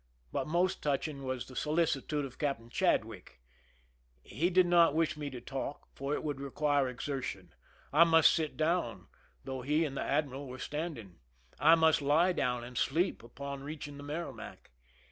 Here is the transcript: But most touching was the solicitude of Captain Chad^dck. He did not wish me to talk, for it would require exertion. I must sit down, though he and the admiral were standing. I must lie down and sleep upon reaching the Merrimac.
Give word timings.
But 0.31 0.47
most 0.47 0.81
touching 0.81 1.21
was 1.21 1.45
the 1.45 1.55
solicitude 1.55 2.25
of 2.25 2.39
Captain 2.39 2.71
Chad^dck. 2.71 3.33
He 4.23 4.49
did 4.49 4.65
not 4.65 4.95
wish 4.95 5.15
me 5.15 5.29
to 5.29 5.39
talk, 5.39 5.89
for 5.93 6.15
it 6.15 6.23
would 6.23 6.39
require 6.41 6.87
exertion. 6.89 7.53
I 7.93 8.03
must 8.05 8.33
sit 8.33 8.57
down, 8.57 9.09
though 9.43 9.61
he 9.61 9.85
and 9.85 9.95
the 9.95 10.01
admiral 10.01 10.47
were 10.47 10.57
standing. 10.57 11.19
I 11.59 11.75
must 11.75 12.01
lie 12.01 12.33
down 12.33 12.63
and 12.63 12.79
sleep 12.79 13.21
upon 13.21 13.63
reaching 13.63 13.97
the 13.97 14.03
Merrimac. 14.03 14.71